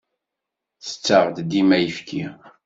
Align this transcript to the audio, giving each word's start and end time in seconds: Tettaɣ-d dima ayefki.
Tettaɣ-d 0.85 1.37
dima 1.49 1.75
ayefki. 1.77 2.23